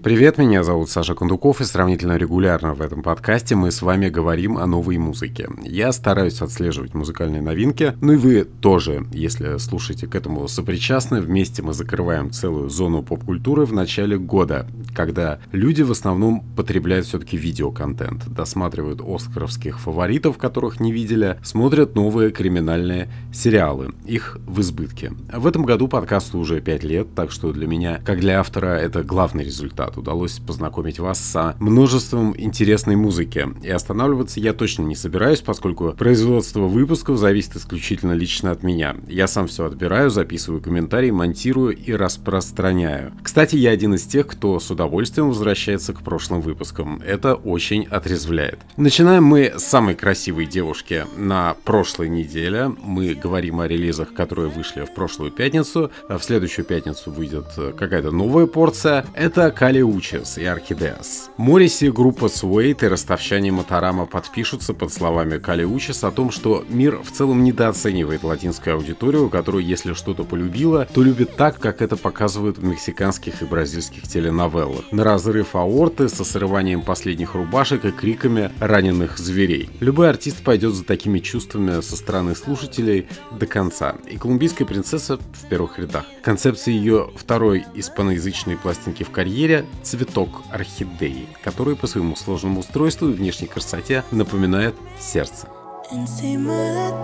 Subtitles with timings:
[0.00, 4.56] Привет, меня зовут Саша Кондуков, и сравнительно регулярно в этом подкасте мы с вами говорим
[4.56, 5.50] о новой музыке.
[5.64, 11.20] Я стараюсь отслеживать музыкальные новинки, ну и вы тоже, если слушаете к этому сопричастны.
[11.20, 17.36] Вместе мы закрываем целую зону поп-культуры в начале года, когда люди в основном потребляют все-таки
[17.36, 23.90] видеоконтент, досматривают оскаровских фаворитов, которых не видели, смотрят новые криминальные сериалы.
[24.06, 25.12] Их в избытке.
[25.30, 29.02] В этом году подкасту уже 5 лет, так что для меня, как для автора, это
[29.02, 29.96] главный результат результат.
[29.96, 33.48] Удалось познакомить вас с множеством интересной музыки.
[33.62, 38.96] И останавливаться я точно не собираюсь, поскольку производство выпусков зависит исключительно лично от меня.
[39.08, 43.12] Я сам все отбираю, записываю комментарии, монтирую и распространяю.
[43.22, 47.00] Кстати, я один из тех, кто с удовольствием возвращается к прошлым выпускам.
[47.04, 48.58] Это очень отрезвляет.
[48.76, 52.70] Начинаем мы с самой красивой девушки на прошлой неделе.
[52.82, 55.90] Мы говорим о релизах, которые вышли в прошлую пятницу.
[56.08, 59.04] В следующую пятницу выйдет какая-то новая порция.
[59.14, 61.30] Это Кали Калиучес и Орхидеас.
[61.38, 67.10] Мориси, группа Суэйт и ростовчане Моторама подпишутся под словами Калиучес о том, что мир в
[67.10, 72.64] целом недооценивает латинскую аудиторию, которую, если что-то полюбила, то любит так, как это показывают в
[72.64, 74.92] мексиканских и бразильских теленовеллах.
[74.92, 79.70] На разрыв аорты со срыванием последних рубашек и криками раненых зверей.
[79.80, 83.94] Любой артист пойдет за такими чувствами со стороны слушателей до конца.
[84.10, 86.04] И колумбийская принцесса в первых рядах.
[86.22, 93.12] Концепция ее второй испаноязычной пластинки в карьере цветок орхидеи, который по своему сложному устройству и
[93.12, 95.48] внешней красоте напоминает сердце.
[95.90, 96.54] Encima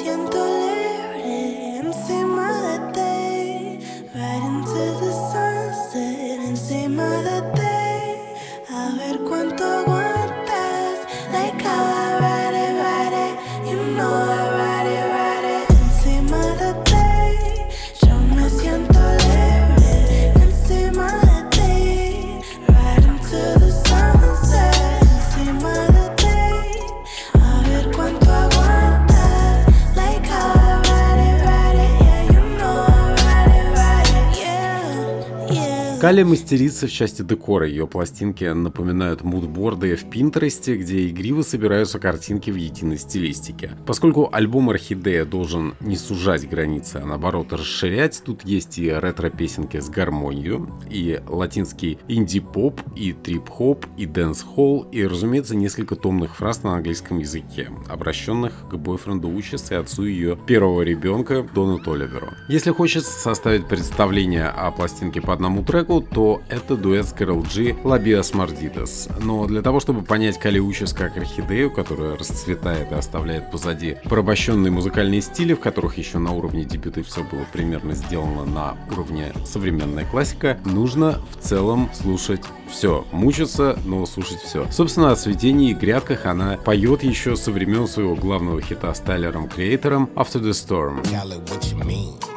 [36.04, 36.14] yeah.
[36.14, 37.66] Кали мастерица в части декора.
[37.66, 43.72] Ее пластинки напоминают мудборды в Пинтересте, где игриво собираются картинки в единой стилистике.
[43.86, 49.88] Поскольку альбом «Орхидея» должен не сужать границы, а наоборот расширять, тут есть и ретро-песенки с
[49.88, 57.20] гармонией, и латинский инди-поп, и трип-хоп, и дэнс-холл, и, разумеется, несколько томных фраз на английском
[57.20, 62.28] языке, обращенных к бойфренду Учес и отцу ее первого ребенка Дону Толиверу.
[62.50, 67.76] Если хочется составить представление о пластинке по одному треку, то это дуэт с Кэрол Джи
[67.84, 69.10] «Labios Mordidos».
[69.22, 74.72] Но для того, чтобы понять Кали Учес как орхидею, которая расцветает и оставляет позади порабощенные
[74.72, 80.06] музыкальные стили, в которых еще на уровне дебюта все было примерно сделано на уровне современная
[80.06, 83.06] классика, нужно в целом слушать все.
[83.12, 84.66] Мучиться, но слушать все.
[84.72, 89.48] Собственно, о цветении и грядках она поет еще со времен своего главного хита с Тайлером
[89.48, 91.04] Креатором «After the Storm».
[91.04, 92.33] Cali, what you mean?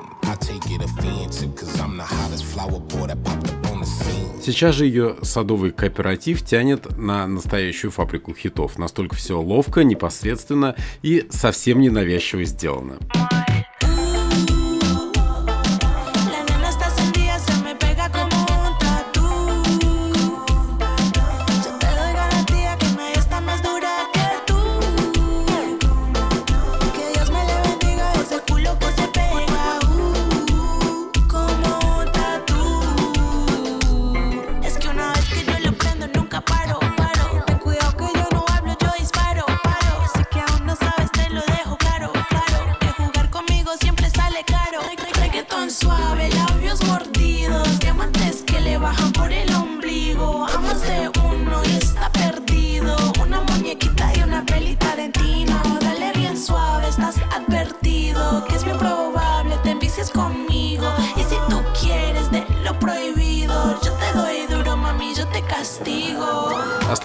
[4.44, 8.78] Сейчас же ее садовый кооператив тянет на настоящую фабрику хитов.
[8.78, 12.98] Настолько все ловко, непосредственно и совсем ненавязчиво сделано.
[13.12, 13.55] La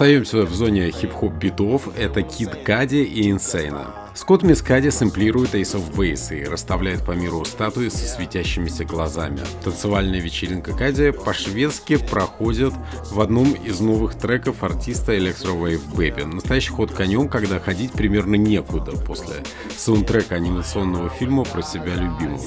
[0.02, 1.88] Остаемся в зоне хип-хоп битов.
[1.96, 3.94] Это Кид Кади и Инсейна.
[4.16, 9.38] Скотт Мискади сэмплирует Ace of Base и расставляет по миру статуи со светящимися глазами.
[9.62, 12.74] Танцевальная вечеринка Кади по-шведски проходит
[13.12, 16.24] в одном из новых треков артиста Electro Wave Baby.
[16.26, 19.36] Настоящий ход конем, когда ходить примерно некуда после
[19.76, 22.42] саундтрека анимационного фильма про себя любимого.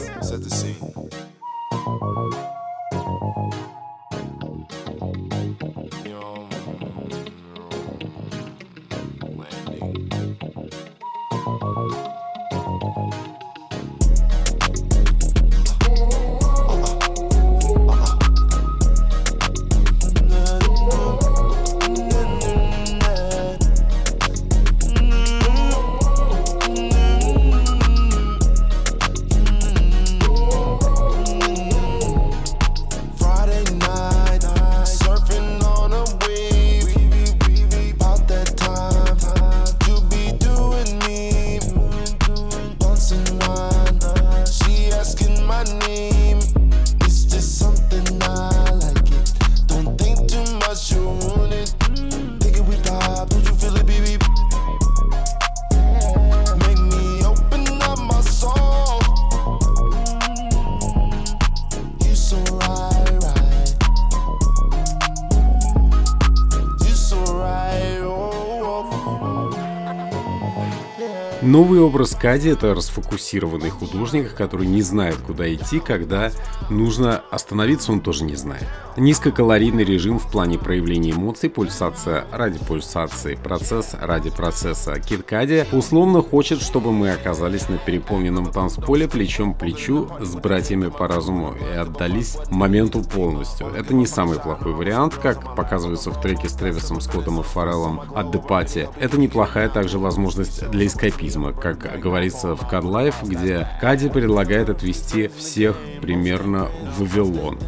[71.86, 76.32] Образ Кади— это расфокусированный художник, который не знает, куда идти, когда
[76.70, 78.66] нужно остановиться, он тоже не знает.
[78.98, 85.00] Низкокалорийный режим в плане проявления эмоций, пульсация ради пульсации, процесс ради процесса.
[85.00, 90.90] Кит Кади условно хочет, чтобы мы оказались на переполненном танцполе плечом к плечу с братьями
[90.90, 93.68] по разуму и отдались моменту полностью.
[93.68, 98.34] Это не самый плохой вариант, как показывается в треке с Тревисом Скоттом и Фореллом от
[98.36, 98.90] Party.
[99.00, 105.78] Это неплохая также возможность для эскапизма, как говорится в Life, где Кади предлагает отвести всех
[106.02, 107.60] примерно в Вавилон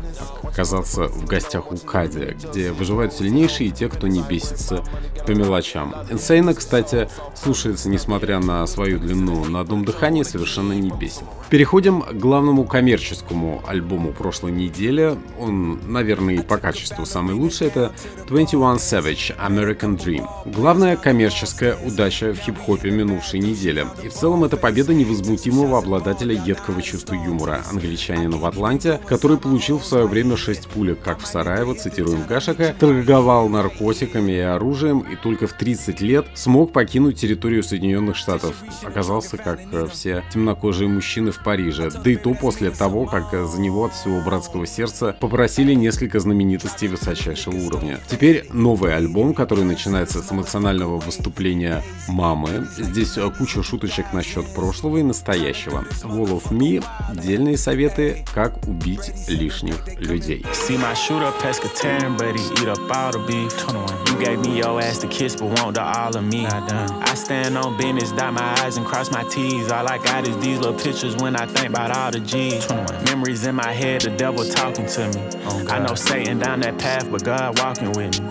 [0.47, 4.83] оказаться в гостях у Кади, где выживают сильнейшие и те, кто не бесится
[5.25, 5.95] по мелочам.
[6.09, 11.23] Инсейна, кстати, слушается, несмотря на свою длину на одном дыхании, совершенно не бесит.
[11.49, 15.17] Переходим к главному коммерческому альбому прошлой недели.
[15.39, 17.67] Он, наверное, и по качеству самый лучший.
[17.67, 17.93] Это
[18.27, 20.27] 21 Savage American Dream.
[20.45, 23.85] Главная коммерческая удача в хип-хопе минувшей недели.
[24.03, 29.79] И в целом это победа невозмутимого обладателя едкого чувства юмора, англичанина в Атланте, который получил
[29.79, 35.15] в свое время 6 пулек, как в Сараево, цитируем Гашака, торговал наркотиками и оружием и
[35.15, 38.55] только в 30 лет смог покинуть территорию Соединенных Штатов.
[38.83, 39.59] Оказался, как
[39.91, 44.21] все темнокожие мужчины в Париже, да и то после того, как за него от всего
[44.21, 47.99] братского сердца попросили несколько знаменитостей высочайшего уровня.
[48.07, 52.67] Теперь новый альбом, который начинается с эмоционального выступления мамы.
[52.77, 55.85] Здесь куча шуточек насчет прошлого и настоящего.
[56.03, 60.26] Wall of Me, дельные советы, как убить лишних людей.
[60.27, 63.57] See my shooter pescatarian, but he eat up all the beef.
[63.59, 64.07] 21.
[64.07, 66.45] You gave me your ass to kiss, but want the all of me.
[66.45, 69.71] I stand on business, dot my eyes and cross my T's.
[69.71, 72.65] All I got is these little pictures when I think about all the G's.
[72.65, 73.05] 21.
[73.05, 75.29] Memories in my head, the devil talking to me.
[75.45, 78.29] Oh, I know Satan down that path, but God walking with me.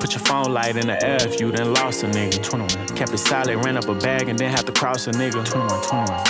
[0.00, 2.42] Put your phone light in the air if you done lost a nigga.
[2.42, 2.88] 21.
[2.96, 5.44] Kept it solid, ran up a bag and then have to cross a nigga.
[5.44, 6.24] 21, 21,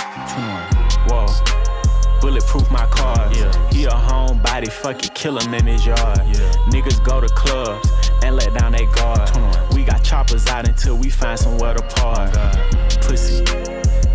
[1.07, 1.27] 21.
[1.27, 1.66] Whoa.
[2.21, 3.29] Bulletproof my car.
[3.33, 3.69] Yeah.
[3.69, 6.19] He a homebody, fuck it, kill him in his yard.
[6.25, 6.51] Yeah.
[6.71, 7.89] Niggas go to clubs
[8.23, 9.29] and let down their guard.
[9.73, 12.31] We got choppers out until we find somewhere to park.
[12.35, 13.43] Oh Pussy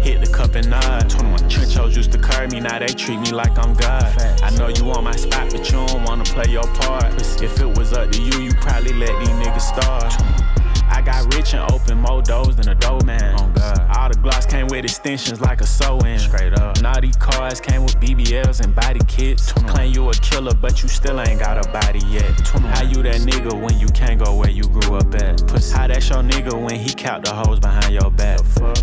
[0.02, 1.08] hit the cup and nod.
[1.08, 1.38] 21.
[1.49, 4.12] Trenchos used to curve me, now they treat me like I'm God.
[4.14, 4.43] Facts.
[4.43, 7.14] I know you on my spot, but you don't wanna play your part.
[7.40, 10.51] If it was up to you, you probably let these niggas start.
[10.88, 13.37] I got rich and open more doors than a dough man.
[13.38, 13.96] Oh God.
[13.96, 16.19] All the glocks came with extensions like a sew-in.
[16.19, 16.81] Straight up.
[16.82, 19.52] Naughty cars came with BBLs and body kits.
[19.52, 22.30] Claim you a killer, but you still ain't got a body yet.
[22.49, 25.47] How you that nigga when you can't go where you grew up at?
[25.47, 25.75] Pussy.
[25.75, 28.40] How that's your nigga when he count the hoes behind your back?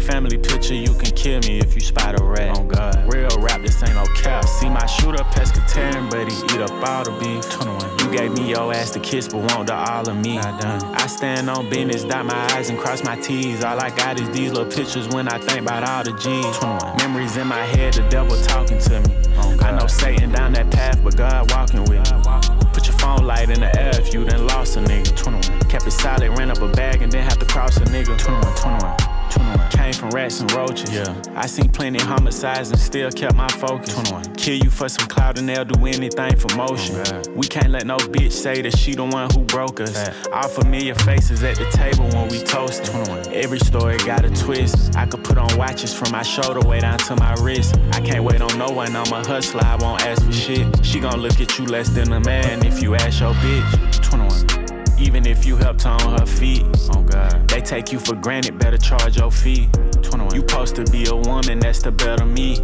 [0.09, 2.57] Family picture, you can kill me if you spot a rat.
[2.57, 3.13] Oh God.
[3.13, 4.45] Real rap, this ain't no cap.
[4.45, 7.50] See my shooter pescatarian, but he eat up all the beef.
[7.51, 8.00] 21.
[8.00, 10.38] You gave me your ass to kiss, but want the all of me.
[10.39, 13.63] I stand on business, dot my eyes and cross my T's.
[13.63, 16.58] All I got is these little pictures when I think about all the G's.
[16.58, 16.98] 21.
[16.98, 19.15] Memories in my head, the devil talking to me.
[19.38, 22.69] Oh I know Satan down that path, but God walking with me.
[22.74, 25.15] Put your phone light in the air if you done lost a nigga.
[25.17, 25.69] 21.
[25.69, 28.17] Kept it solid, ran up a bag and then have to cross a nigga.
[28.17, 29.08] 21, 21.
[29.29, 29.69] 21.
[29.69, 30.93] Came from rats and roaches.
[30.93, 31.21] Yeah.
[31.36, 33.93] I seen plenty homicides and still kept my focus.
[33.93, 34.36] 21.
[34.36, 36.95] Kill you for some clout and they'll do anything for motion.
[37.07, 39.95] Oh we can't let no bitch say that she the one who broke us.
[39.95, 40.33] Right.
[40.33, 42.86] All familiar faces at the table when we toast.
[42.86, 43.33] 21.
[43.33, 44.95] Every story got a twist.
[44.95, 47.77] I could put on watches from my shoulder way down to my wrist.
[47.93, 48.95] I can't wait on no one.
[48.95, 49.63] I'm a hustler.
[49.63, 50.86] I won't ask for shit.
[50.86, 54.01] She gon' look at you less than a man if you ask your bitch.
[54.03, 54.68] 21.
[55.00, 58.60] Even if you helped her on her feet, oh God, they take you for granted,
[58.60, 59.68] better charge your fee.
[60.01, 60.36] 21.
[60.36, 62.58] You supposed to be a woman, that's the better me.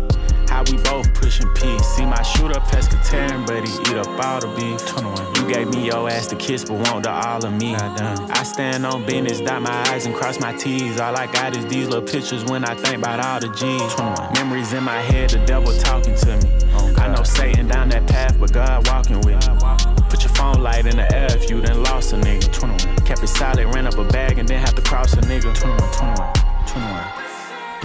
[0.50, 1.86] How we both pushing peace.
[1.96, 4.86] See my shooter pescatarian, but he eat up all the beef.
[4.88, 5.36] 21.
[5.36, 7.76] You gave me your ass to kiss, but want the all of me.
[7.76, 11.00] I stand on business, dot my eyes and cross my T's.
[11.00, 13.94] All I got is these little pictures when I think about all the G's.
[13.96, 14.34] 21.
[14.34, 16.50] Memories in my head, the devil talking to me.
[16.74, 19.85] Oh I know Satan down that path, but God walking with me.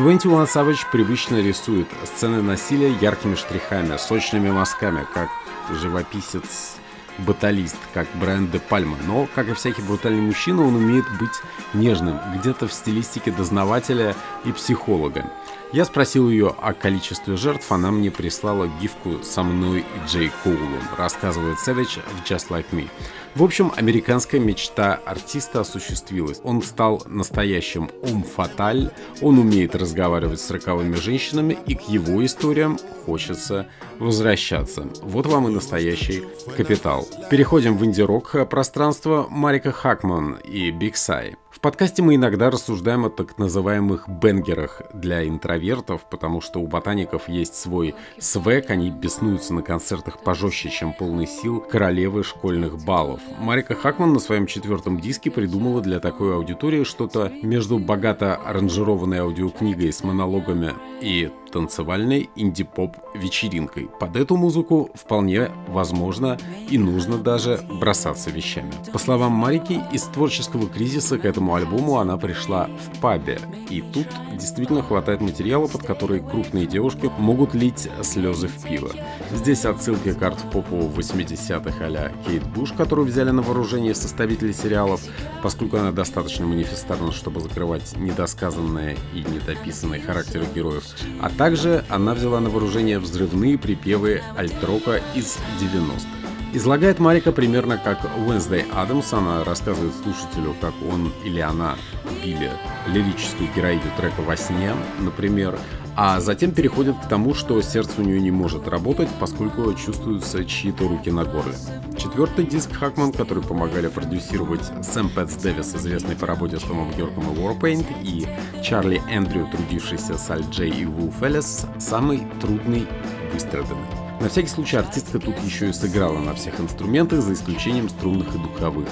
[0.01, 0.19] 21.
[0.19, 5.29] 21 Savage привычно рисует сцены насилия яркими штрихами, сочными мазками, как
[5.71, 6.77] живописец
[7.19, 11.43] баталист, как Брайан де Пальма, но, как и всякий брутальный мужчина, он умеет быть
[11.75, 14.17] нежным, где-то в стилистике дознавателя
[14.47, 15.31] и психолога.
[15.73, 20.81] Я спросил ее о количестве жертв, она мне прислала гифку со мной и Джей Коулом,
[20.99, 22.89] рассказывает Savage в Just Like Me.
[23.37, 26.41] В общем, американская мечта артиста осуществилась.
[26.43, 28.91] Он стал настоящим ум фаталь,
[29.23, 33.69] он умеет разговаривать с роковыми женщинами, и к его историям хочется
[34.01, 34.89] возвращаться.
[35.03, 36.25] Вот вам и настоящий
[36.57, 37.07] капитал.
[37.31, 41.37] Переходим в инди-рок пространство Марика Хакман и Биг Сай.
[41.61, 47.29] В подкасте мы иногда рассуждаем о так называемых бенгерах для интровертов, потому что у ботаников
[47.29, 53.21] есть свой свек, они беснуются на концертах пожестче, чем полный сил королевы школьных баллов.
[53.39, 59.93] Марика Хакман на своем четвертом диске придумала для такой аудитории что-то между богато аранжированной аудиокнигой
[59.93, 63.89] с монологами и танцевальной инди-поп вечеринкой.
[63.99, 66.39] Под эту музыку вполне возможно
[66.69, 68.73] и нужно даже бросаться вещами.
[68.93, 73.41] По словам Марики, из творческого кризиса к этому альбому она пришла в пабе.
[73.69, 78.91] И тут действительно хватает материала, под который крупные девушки могут лить слезы в пиво.
[79.33, 85.03] Здесь отсылки к арт-попу 80-х а Кейт Буш, которую взяли на вооружение составители сериалов,
[85.43, 90.85] поскольку она достаточно манифестарна, чтобы закрывать недосказанные и недописанные характеры героев,
[91.21, 96.07] а также она взяла на вооружение взрывные припевы альтрока из 90-х.
[96.53, 99.15] Излагает Марика примерно как Уэнсдей Адамс.
[99.15, 102.51] Она рассказывает слушателю, как он или она убили
[102.89, 105.59] лирическую героиню трека «Во сне», например,
[105.97, 110.89] а затем переходит к тому, что сердце у нее не может работать, поскольку чувствуются чьи-то
[110.89, 111.55] руки на горле.
[111.97, 117.33] Четвертый диск Хакман, который помогали продюсировать Сэм Пэтс Дэвис, известный по работе с Томом Йорком
[117.33, 118.27] и Warpaint, и
[118.63, 122.87] Чарли Эндрю, трудившийся с Аль Джей и Ву Феллес, самый трудный
[123.33, 123.87] выстраданный.
[124.21, 128.39] На всякий случай артистка тут еще и сыграла на всех инструментах, за исключением струнных и
[128.39, 128.87] духовых.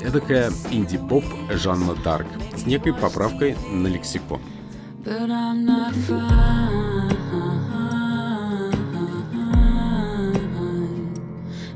[0.00, 4.40] Эдакая инди-поп Жанна Дарк с некой поправкой на лексикон.
[5.04, 6.30] But I'm not fine.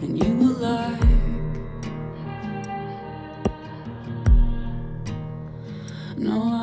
[0.00, 1.00] And you were like,
[6.16, 6.55] No,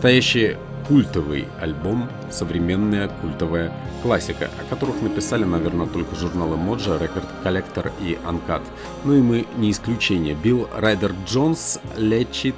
[0.00, 0.56] Настоящий
[0.88, 3.70] культовый альбом, современная культовая
[4.02, 6.96] классика, о которых написали, наверное, только журналы Моджа,
[7.44, 8.62] Collector и Uncut.
[9.04, 10.34] Ну и мы не исключение.
[10.34, 12.54] Билл Райдер Джонс лечит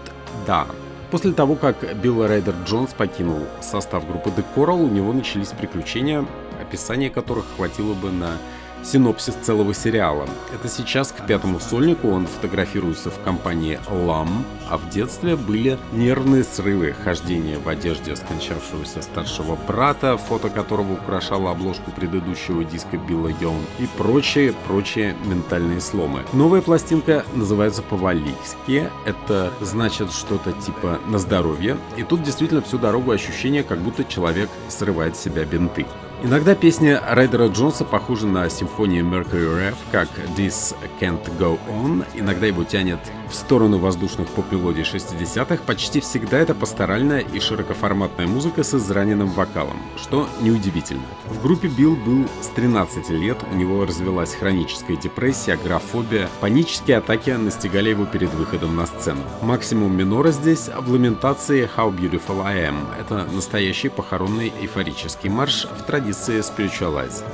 [0.47, 0.69] да.
[1.11, 6.25] После того, как Билл Райдер Джонс покинул состав группы The Coral, у него начались приключения,
[6.61, 8.39] описание которых хватило бы на
[8.83, 10.27] синопсис целого сериала.
[10.53, 14.29] Это сейчас к пятому сольнику он фотографируется в компании LAM,
[14.69, 21.51] а в детстве были нервные срывы, хождение в одежде скончавшегося старшего брата, фото которого украшало
[21.51, 26.21] обложку предыдущего диска Билла Йоун и прочие, прочие ментальные сломы.
[26.33, 33.11] Новая пластинка называется по-валийски, это значит что-то типа на здоровье, и тут действительно всю дорогу
[33.11, 35.87] ощущение, как будто человек срывает с себя бинты.
[36.25, 42.07] Иногда песня Райдера Джонса похожа на симфонию Mercury Rev, как This Can't Go On.
[42.15, 45.63] Иногда его тянет в сторону воздушных поп-мелодий 60-х.
[45.67, 51.03] Почти всегда это пасторальная и широкоформатная музыка с израненным вокалом, что неудивительно.
[51.29, 57.31] В группе Билл был с 13 лет, у него развелась хроническая депрессия, агрофобия, панические атаки
[57.31, 59.23] настигали его перед выходом на сцену.
[59.41, 62.77] Максимум минора здесь в ламентации How Beautiful I Am.
[63.01, 67.25] Это настоящий похоронный эйфорический марш в традиции Spiritualized.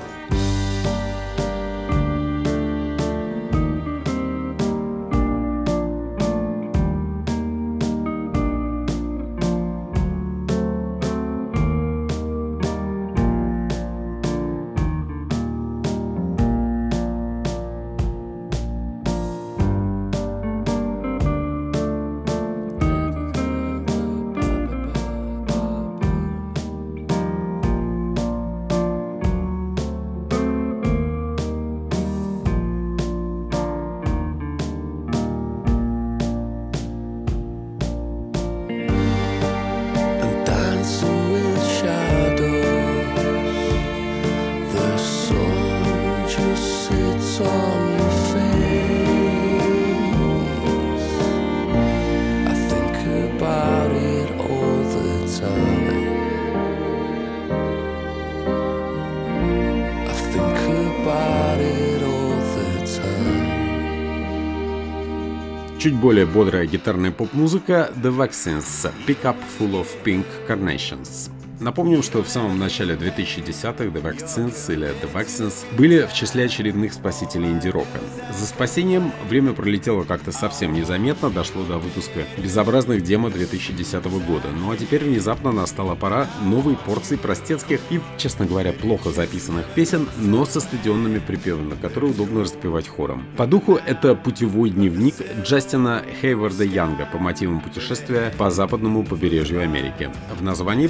[65.89, 71.38] Чуть более бодрая гитарная поп-музыка The Vaccines Pick Up Full of Pink Carnations.
[71.61, 76.93] Напомним, что в самом начале 2010-х The Vaccines или The Vaccines были в числе очередных
[76.93, 77.99] спасителей инди-рока.
[78.33, 84.49] За спасением время пролетело как-то совсем незаметно, дошло до выпуска безобразных демо 2010 года.
[84.57, 90.09] Ну а теперь внезапно настала пора новой порции простецких и, честно говоря, плохо записанных песен,
[90.19, 93.25] но со стадионными припевами, на которые удобно распевать хором.
[93.37, 100.09] По духу это путевой дневник Джастина Хейварда Янга по мотивам путешествия по западному побережью Америки.
[100.39, 100.87] В названии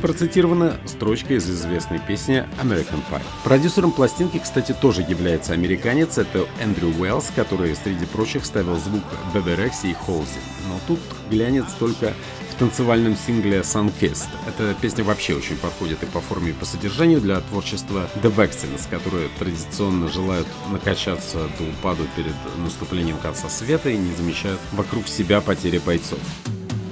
[0.59, 3.23] процитирована строчка из известной песни American Pie.
[3.45, 9.71] Продюсером пластинки, кстати, тоже является американец, это Эндрю Уэллс, который, среди прочих, ставил звук Бебе
[9.85, 10.41] и Холзи.
[10.69, 12.13] Но тут глянец только
[12.51, 14.29] в танцевальном сингле Sunkissed.
[14.47, 18.89] Эта песня вообще очень подходит и по форме, и по содержанию для творчества The Vaccines,
[18.91, 25.41] которые традиционно желают накачаться до упаду перед наступлением конца света и не замечают вокруг себя
[25.41, 26.19] потери бойцов.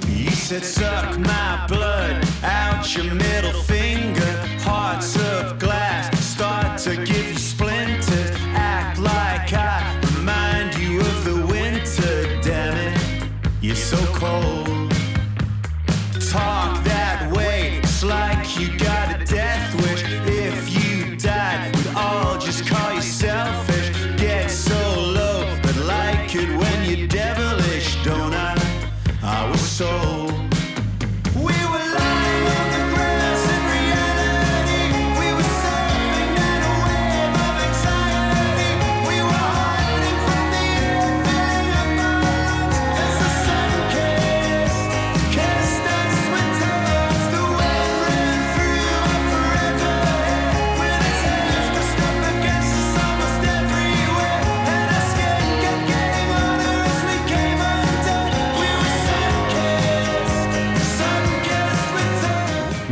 [0.09, 4.31] You said suck my blood out your middle finger.
[4.61, 5.66] Hearts of glass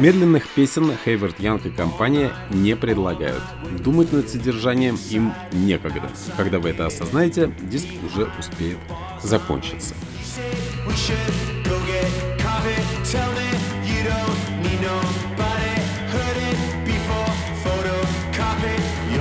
[0.06, 3.42] Медленных песен Хейвард Янг и компания не предлагают.
[3.80, 6.12] Думать над содержанием им некогда.
[6.38, 8.78] Когда вы это осознаете, диск уже успеет
[9.24, 9.96] закончиться.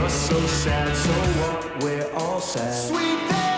[0.06, 1.82] So sad, so what?
[1.82, 2.72] We're all sad.
[2.72, 3.53] Sweet thing,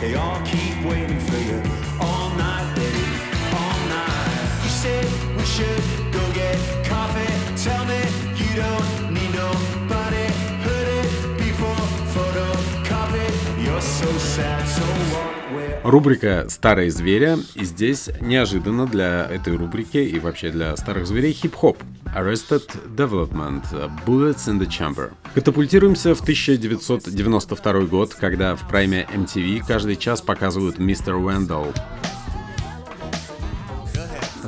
[0.00, 1.60] They all keep waiting for you.
[2.00, 3.06] All night, baby,
[3.52, 4.62] all night.
[4.62, 5.04] You said
[5.36, 5.82] we should
[6.12, 7.32] go get coffee.
[7.56, 8.00] Tell me
[8.36, 10.26] you don't need nobody.
[10.66, 11.82] Heard it before.
[12.14, 13.26] Photocopy.
[13.64, 15.80] You're so sad, so what?
[15.82, 21.78] Рубрика «Старые звери», и здесь неожиданно для этой рубрики и вообще для старых зверей хип-хоп.
[22.16, 23.62] Arrested Development
[24.06, 25.12] Bullets in the Chamber.
[25.34, 31.74] Катапультируемся в 1992 год, когда в прайме MTV каждый час показывают Мистер Уэндалл,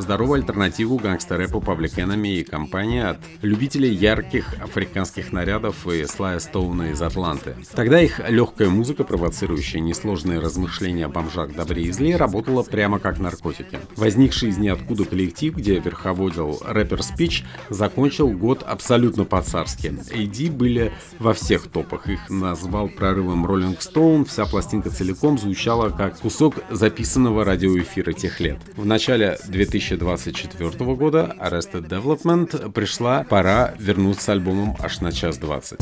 [0.02, 6.90] здоровую альтернативу гангстер-рэпу Public Enemy и компания от любителей ярких африканских нарядов и Слая Стоуна
[6.90, 7.56] из Атланты.
[7.74, 13.18] Тогда их легкая музыка, провоцирующая несложные размышления о бомжах добре и зле, работала прямо как
[13.18, 13.78] наркотики.
[13.96, 19.88] Возникший из ниоткуда коллектив, где верховодил рэпер Спич, закончил год абсолютно по-царски.
[19.88, 22.08] AD были во всех топах.
[22.08, 28.58] Их назвал прорывом Rolling Stone, вся пластинка целиком звучала как кусок записанного радиоэфира тех лет.
[28.76, 35.38] В начале 2000 2024 года Arrested Development пришла пора вернуться с альбомом аж на час
[35.38, 35.80] двадцать.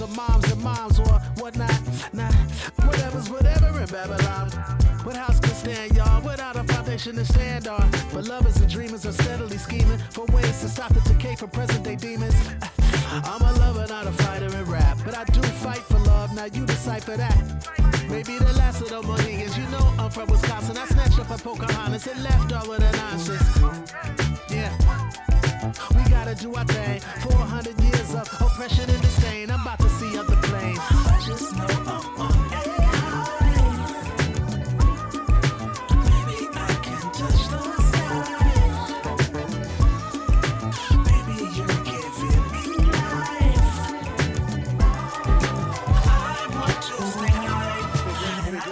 [0.00, 0.37] of my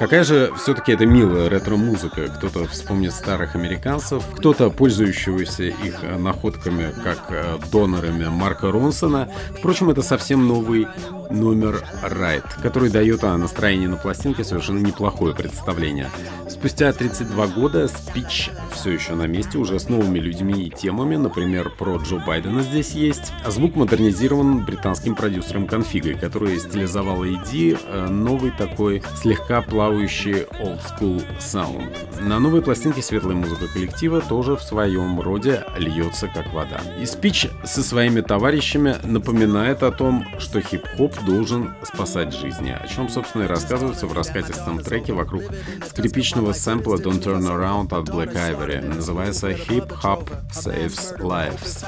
[0.07, 2.29] Какая же все-таки это милая ретро-музыка.
[2.29, 9.29] Кто-то вспомнит старых американцев, кто-то пользующегося их находками как э, донорами Марка Ронсона.
[9.59, 10.87] Впрочем, это совсем новый
[11.29, 16.09] номер Right, который дает о настроении на пластинке совершенно неплохое представление.
[16.49, 21.71] Спустя 32 года Спич все еще на месте, уже с новыми людьми и темами, например,
[21.71, 23.33] про Джо Байдена здесь есть.
[23.49, 31.25] Звук модернизирован британским продюсером Конфигой, который стилизовал ID э, новый такой слегка плавающий old school
[31.39, 32.21] sound.
[32.21, 36.81] На новой пластинке светлая музыка коллектива тоже в своем роде льется как вода.
[37.01, 43.09] И Спич со своими товарищами напоминает о том, что хип-хоп должен спасать жизни, о чем,
[43.09, 45.43] собственно, и рассказывается в раскатистом треке вокруг
[45.87, 48.85] скрипичного сэмпла Don't Turn Around от Black Ivory.
[48.85, 51.85] Называется Hip Hop Saves Lives.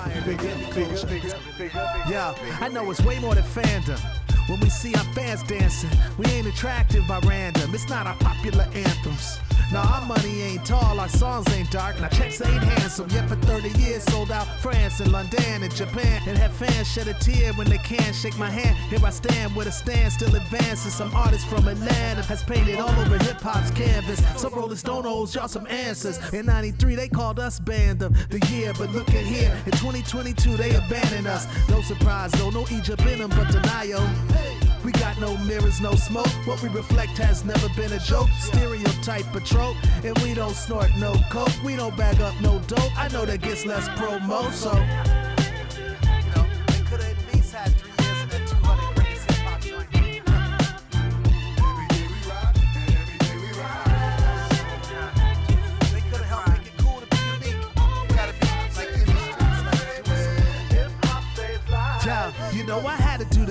[2.09, 4.18] Yeah, I know it's way more than fandom.
[4.49, 7.75] When we see our fans dancing, we ain't attractive by random.
[7.75, 9.41] It's not our popular anthems.
[9.73, 13.09] Now our money ain't tall, our songs ain't dark, and our checks ain't handsome.
[13.11, 17.09] Yet for 30 years sold out France and London and Japan, and have fans shed
[17.09, 18.77] a tear when they can't shake my hand.
[18.89, 20.91] Here I stand with a stand still advancing.
[20.91, 24.23] Some artist from Atlanta has painted all over hip hop's canvas.
[24.41, 26.19] Some Rolling Stone owes y'all some answers.
[26.33, 29.55] In 93 they called us band of the year, but look at here.
[29.67, 31.47] In 2022 they abandoned us.
[31.69, 34.03] No surprise though, no Egypt in them, but denial.
[34.89, 36.33] We got no mirrors, no smoke.
[36.47, 38.31] What we reflect has never been a joke.
[38.41, 41.53] Stereotype patrol, and we don't snort no coke.
[41.63, 42.99] We don't bag up no dope.
[42.99, 44.73] I know that gets less promo, so.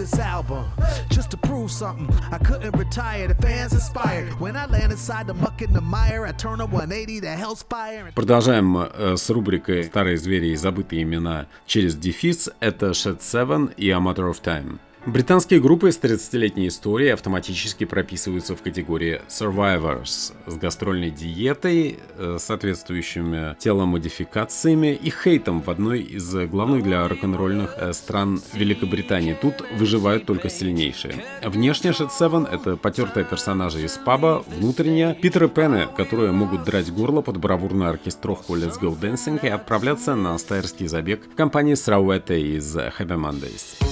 [0.09, 0.65] This album
[1.09, 2.07] just to prove something.
[2.31, 3.27] I couldn't retire.
[3.27, 4.39] The fans inspired.
[4.39, 7.63] When I land inside the muck and the mire, I turn a 180 to hell's
[7.63, 8.11] fire.
[8.15, 12.49] Продолжаем э, с рубрикой «Старые звери и забытые имена» через дефис.
[12.59, 14.79] Это Shed 7 и A Matter of Time.
[15.07, 23.55] Британские группы с 30-летней историей автоматически прописываются в категории Survivors с гастрольной диетой, э, соответствующими
[23.57, 29.33] теломодификациями и хейтом в одной из главных для рок-н-ролльных э, стран Великобритании.
[29.41, 31.23] Тут выживают только сильнейшие.
[31.41, 37.21] Внешне Shed 7— это потертые персонажи из паба, внутренне— Питеры Пены, которые могут драть горло
[37.21, 42.57] под бравурную оркестровку Let's Go Dancing и отправляться на стайерский забег в компании с Рауэтой
[42.57, 43.86] из Happy Mondays.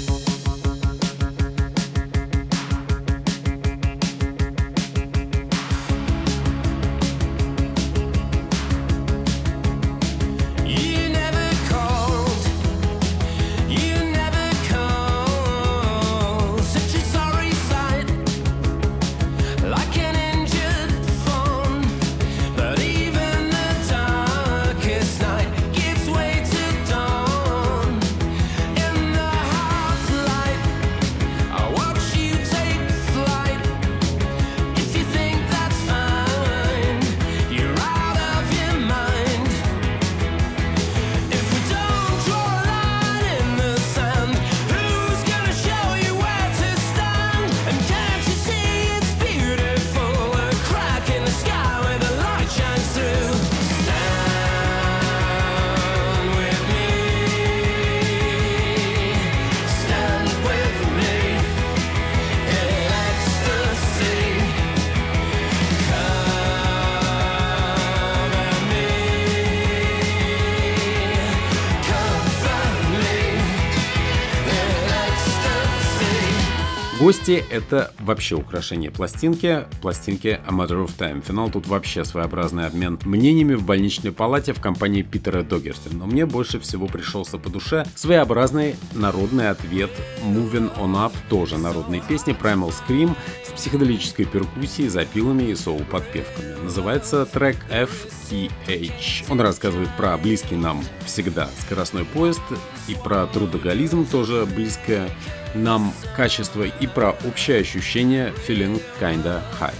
[77.06, 81.24] Гости— это вообще украшение пластинки, пластинки A Matter of Time.
[81.24, 85.90] Финал тут вообще своеобразный обмен мнениями в больничной палате в компании Питера Догерти.
[85.92, 89.92] Но мне больше всего пришелся по душе своеобразный народный ответ
[90.24, 93.16] Moving On Up, тоже народной песни Primal Scream
[93.48, 96.64] с психоделической перкуссией, запилами и соул-подпевками.
[96.64, 99.26] Называется трек FEH.
[99.30, 102.42] Он рассказывает про близкий нам всегда скоростной поезд
[102.88, 105.12] и про трудоголизм, тоже близкое
[105.55, 109.75] нам качество, и про общее ощущение feeling kinda high.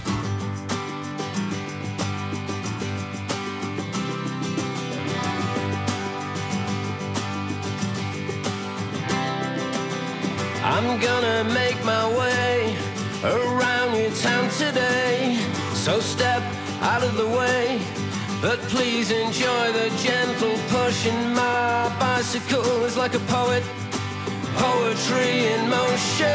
[10.63, 12.75] I'm gonna make my way
[13.23, 15.37] around your town today.
[15.73, 16.41] So step
[16.81, 17.79] out of the way,
[18.41, 21.33] but please enjoy the gentle pushing.
[21.33, 23.63] My bicycle is like a poet,
[24.56, 26.26] poetry in motion.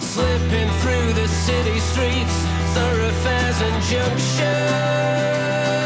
[0.00, 2.36] Slipping through the city streets,
[2.74, 5.79] thoroughfares and junctions.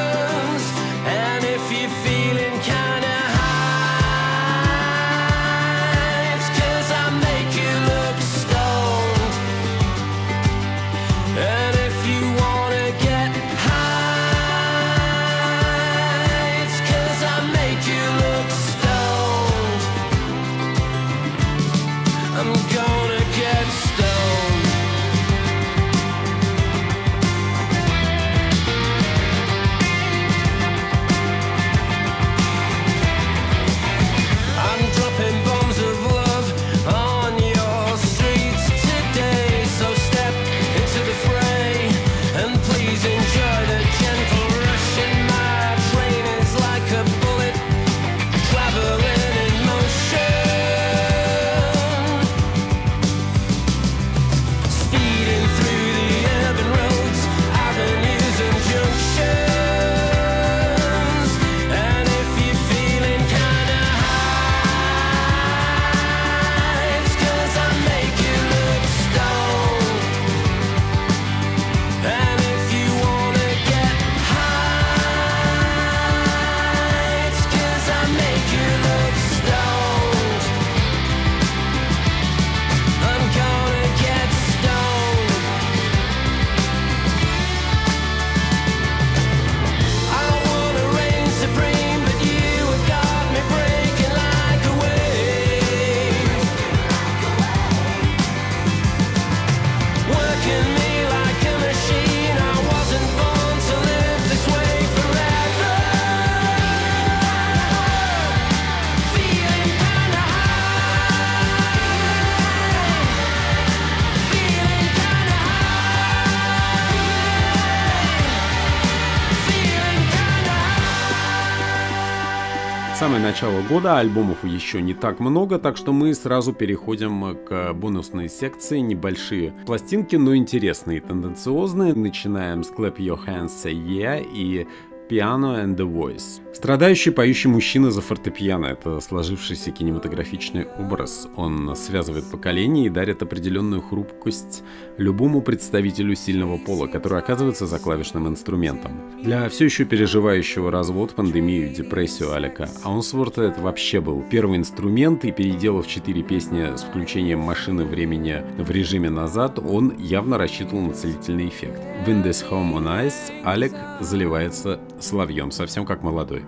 [123.34, 128.78] Начало года, альбомов еще не так много, так что мы сразу переходим к бонусной секции.
[128.78, 131.94] Небольшие пластинки, но интересные тенденциозные.
[131.94, 134.68] Начинаем с Clap Your Hands Say Yeah и
[135.08, 136.43] Piano and the Voice.
[136.54, 141.28] Страдающий поющий мужчина за фортепиано– это сложившийся кинематографичный образ.
[141.36, 144.62] Он связывает поколения и дарит определенную хрупкость
[144.96, 148.92] любому представителю сильного пола, который оказывается за клавишным инструментом.
[149.20, 155.32] Для все еще переживающего развод, пандемию, депрессию Алика Аунсворта это вообще был первый инструмент, и
[155.32, 161.48] переделав четыре песни с включением машины времени в режиме назад, он явно рассчитывал на целительный
[161.48, 161.82] эффект.
[162.06, 166.43] В In This Home on Ice Алек заливается соловьем, совсем как молодой.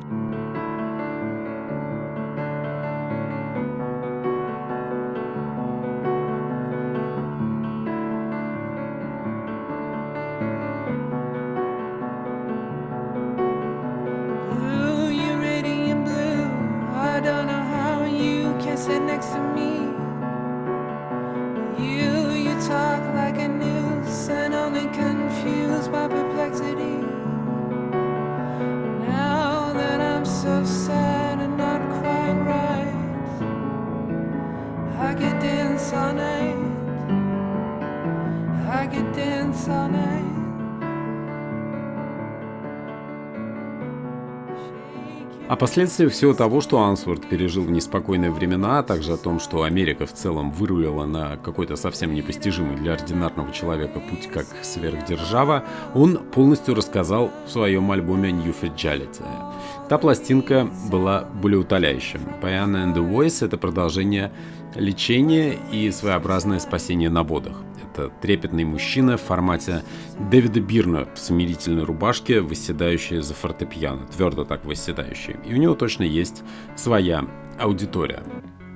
[45.77, 49.63] О последствиях всего того, что Ансворт пережил в неспокойные времена, а также о том, что
[49.63, 56.17] Америка в целом вырулила на какой-то совсем непостижимый для ординарного человека путь как сверхдержава, он
[56.17, 59.23] полностью рассказал в своем альбоме New Fragility.
[59.91, 62.21] Та пластинка была болеутоляющим.
[62.41, 64.33] Piano and the Voice— это продолжение
[64.77, 67.53] лечения и своеобразное спасение на водах.
[67.97, 69.83] Это трепетный мужчина в формате
[70.31, 75.37] Дэвида Бирна в смирительной рубашке, восседающий за фортепиано, твердо так восседающий.
[75.47, 76.43] И у него точно есть
[76.77, 77.27] своя
[77.59, 78.23] аудитория.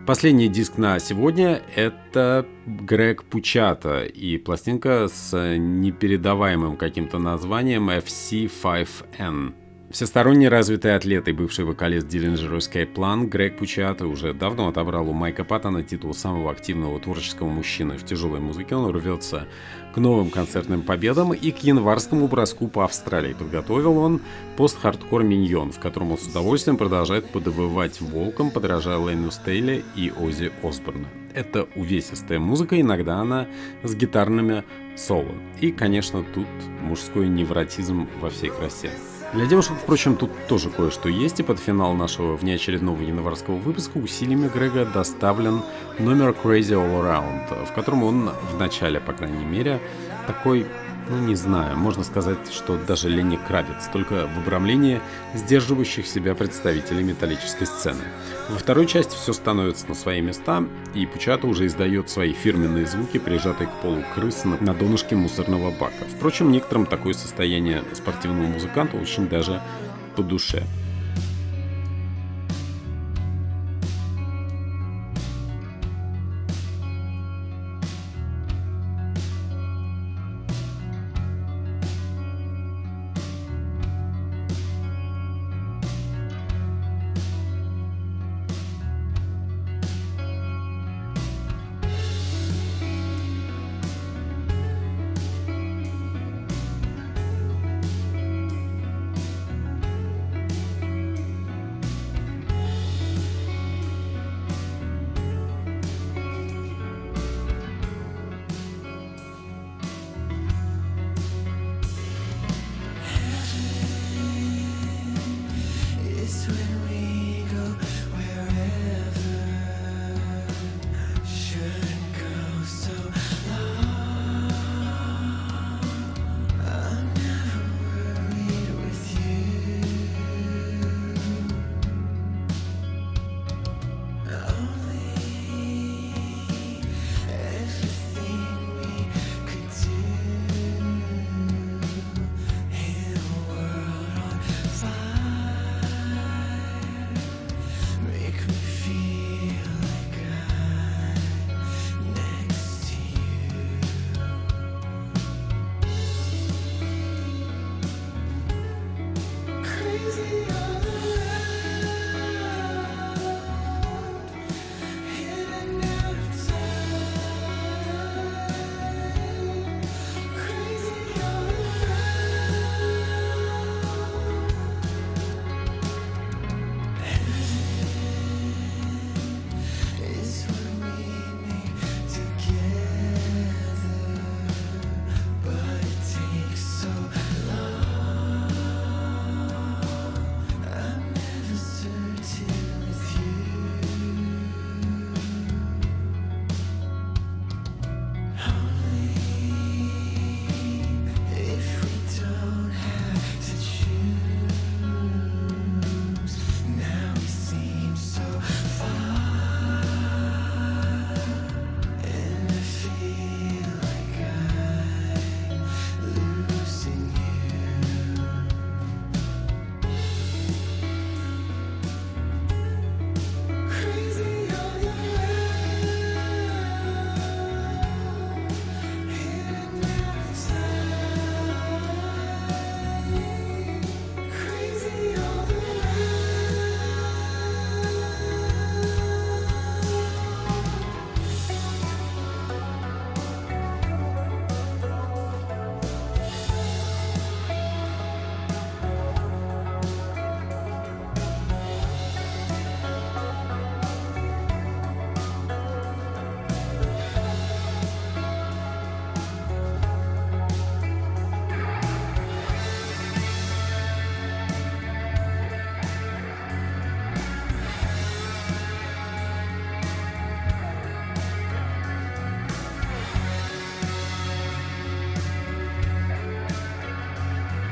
[0.07, 9.53] Последний диск на сегодня— это Грег Пучата и пластинка с непередаваемым каким-то названием FC5N.
[9.91, 15.43] Всесторонне развитый атлет и бывший вокалист Escape Plan Грег Пучата уже давно отобрал у Майка
[15.43, 18.77] Паттона титул самого активного творческого мужчины в тяжелой музыке.
[18.77, 19.49] Он рвется
[19.93, 23.33] к новым концертным победам и к январскому броску по Австралии.
[23.33, 24.21] Подготовил он
[24.57, 30.53] пост-хардкор «Миньон», в котором он с удовольствием продолжает подвывать волком, подражая Лейну Стейле и Ози
[30.63, 31.09] Осборна.
[31.35, 33.49] Это увесистая музыка, иногда она
[33.83, 34.63] с гитарными
[34.95, 35.35] соло.
[35.61, 36.47] И, конечно, тут
[36.81, 38.91] мужской невротизм во всей красе.
[39.33, 44.51] Для девушек, впрочем, тут тоже кое-что есть, и под финал нашего внеочередного январского выпуска усилиями
[44.53, 45.63] Грега доставлен
[46.01, 49.81] номер Crazy All Around, в котором он в начале, по крайней мере,
[50.27, 50.67] такой,
[51.09, 55.01] ну не знаю, можно сказать, что даже Ленни Кравец, только в обрамлении
[55.35, 58.03] сдерживающих себя представителей металлической сцены.
[58.49, 63.19] Во второй части все становится на свои места, и Пучата уже издает свои фирменные звуки,
[63.19, 66.05] прижатые к полу крысы на, на донышке мусорного бака.
[66.17, 69.61] Впрочем, некоторым такое состояние спортивного музыканта очень даже
[70.17, 70.65] по душе.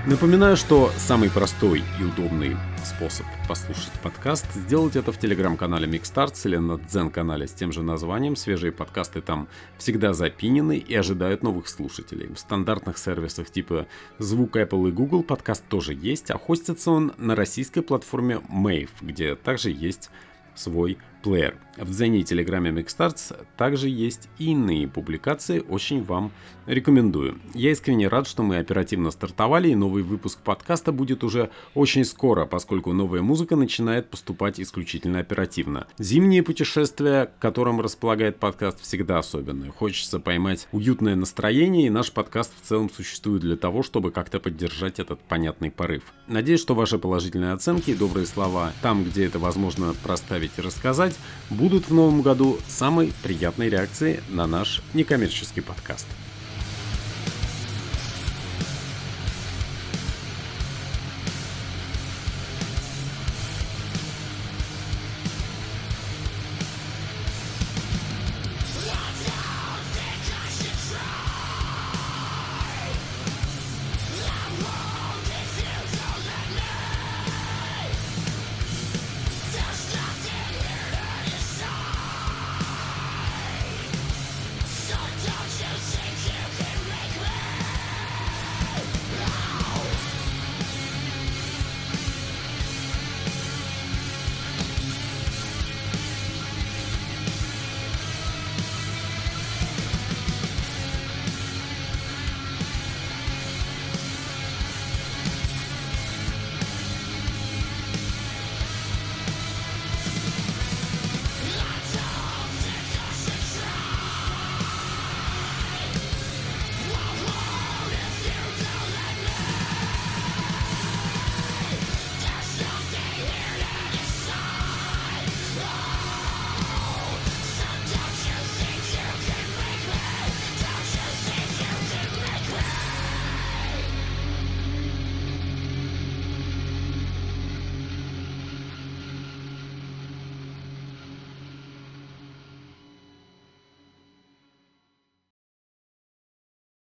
[0.09, 6.57] Напоминаю, что самый простой и удобный способ послушать подкаст– сделать это в телеграм-канале Mixstarts или
[6.57, 8.35] на Дзен-канале с тем же названием.
[8.35, 12.33] Свежие подкасты там всегда запинены и ожидают новых слушателей.
[12.33, 13.87] В стандартных сервисах типа
[14.19, 19.35] Звук Apple и Google подкаст тоже есть, а хостится он на российской платформе Mave, где
[19.35, 20.09] также есть
[20.55, 21.57] свой плеер.
[21.77, 26.33] В Дзене и Телеграме Mixstarts также есть иные публикации, очень вам
[26.67, 27.39] рекомендую.
[27.55, 32.47] Я искренне рад, что мы оперативно стартовали, и новый выпуск подкаста будет уже очень скоро,
[32.47, 35.87] поскольку новая музыка начинает поступать исключительно оперативно.
[35.99, 39.71] Зимние путешествия, которым располагает подкаст, всегда особенные.
[39.71, 44.99] Хочется поймать уютное настроение, и наш подкаст в целом существует для того, чтобы как-то поддержать
[44.99, 46.03] этот понятный порыв.
[46.27, 51.08] Надеюсь, что ваши положительные оценки и добрые слова там, где это возможно проставить и рассказать,
[51.51, 56.07] будут в новом году самой приятной реакцией на наш некоммерческий подкаст.